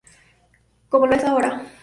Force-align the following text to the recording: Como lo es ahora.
Como 0.89 1.05
lo 1.05 1.13
es 1.13 1.23
ahora. 1.23 1.61